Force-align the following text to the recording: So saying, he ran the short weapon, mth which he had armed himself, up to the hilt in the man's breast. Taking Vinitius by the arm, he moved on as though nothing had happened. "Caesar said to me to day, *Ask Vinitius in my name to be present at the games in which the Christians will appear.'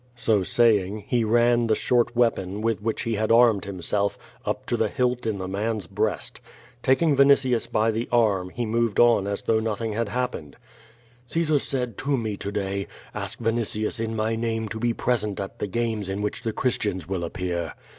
So 0.15 0.41
saying, 0.41 1.03
he 1.09 1.23
ran 1.23 1.67
the 1.67 1.75
short 1.75 2.15
weapon, 2.15 2.63
mth 2.63 2.81
which 2.81 3.03
he 3.03 3.13
had 3.13 3.31
armed 3.31 3.65
himself, 3.65 4.17
up 4.43 4.65
to 4.65 4.75
the 4.75 4.87
hilt 4.87 5.27
in 5.27 5.35
the 5.35 5.47
man's 5.47 5.85
breast. 5.85 6.41
Taking 6.81 7.15
Vinitius 7.15 7.67
by 7.71 7.91
the 7.91 8.09
arm, 8.11 8.49
he 8.49 8.65
moved 8.65 8.99
on 8.99 9.27
as 9.27 9.43
though 9.43 9.59
nothing 9.59 9.93
had 9.93 10.09
happened. 10.09 10.55
"Caesar 11.27 11.59
said 11.59 11.99
to 11.99 12.17
me 12.17 12.35
to 12.35 12.51
day, 12.51 12.87
*Ask 13.13 13.37
Vinitius 13.37 13.99
in 14.03 14.15
my 14.15 14.35
name 14.35 14.67
to 14.69 14.79
be 14.79 14.91
present 14.91 15.39
at 15.39 15.59
the 15.59 15.67
games 15.67 16.09
in 16.09 16.23
which 16.23 16.41
the 16.41 16.51
Christians 16.51 17.07
will 17.07 17.23
appear.' 17.23 17.75